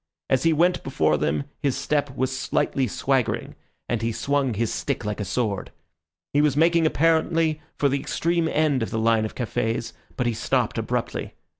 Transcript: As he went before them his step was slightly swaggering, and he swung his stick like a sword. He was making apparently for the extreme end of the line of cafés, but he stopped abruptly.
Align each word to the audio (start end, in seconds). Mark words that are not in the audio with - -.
As 0.31 0.41
he 0.41 0.51
went 0.51 0.81
before 0.83 1.15
them 1.15 1.43
his 1.59 1.77
step 1.77 2.17
was 2.17 2.35
slightly 2.35 2.87
swaggering, 2.87 3.53
and 3.87 4.01
he 4.01 4.11
swung 4.11 4.55
his 4.55 4.73
stick 4.73 5.05
like 5.05 5.19
a 5.19 5.25
sword. 5.25 5.69
He 6.33 6.41
was 6.41 6.57
making 6.57 6.87
apparently 6.87 7.61
for 7.77 7.87
the 7.87 7.99
extreme 7.99 8.47
end 8.47 8.81
of 8.81 8.89
the 8.89 8.97
line 8.97 9.25
of 9.25 9.35
cafés, 9.35 9.93
but 10.17 10.25
he 10.25 10.33
stopped 10.33 10.79
abruptly. 10.79 11.35